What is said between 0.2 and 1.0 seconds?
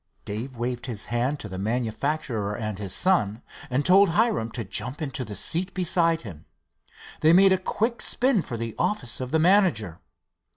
Dave waved